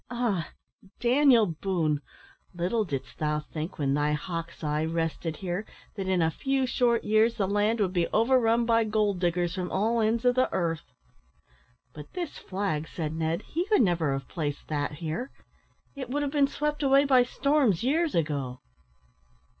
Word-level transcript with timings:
Ah! 0.09 0.49
Daniel 0.99 1.45
Boone, 1.45 2.01
little 2.55 2.83
didst 2.85 3.19
thou 3.19 3.39
think 3.39 3.77
when 3.77 3.93
thy 3.93 4.13
hawk's 4.13 4.63
eye 4.63 4.83
rested 4.83 5.35
here, 5.35 5.63
that 5.95 6.07
in 6.07 6.23
a 6.23 6.31
few 6.31 6.65
short 6.65 7.03
years 7.03 7.35
the 7.35 7.45
land 7.47 7.79
would 7.79 7.93
be 7.93 8.07
overrun 8.07 8.65
by 8.65 8.83
gold 8.83 9.19
diggers 9.19 9.53
from 9.53 9.69
all 9.71 10.01
ends 10.01 10.25
of 10.25 10.33
the 10.33 10.51
earth!" 10.51 10.91
"But 11.93 12.13
this 12.13 12.39
flag," 12.39 12.87
said 12.87 13.13
Ned; 13.13 13.43
"he 13.43 13.67
could 13.67 13.83
never 13.83 14.13
have 14.13 14.27
placed 14.27 14.67
that 14.69 14.93
here. 14.93 15.29
It 15.95 16.09
would 16.09 16.23
have 16.23 16.31
been 16.31 16.47
swept 16.47 16.81
away 16.81 17.05
by 17.05 17.21
storms 17.21 17.83
years 17.83 18.15
ago." 18.15 18.59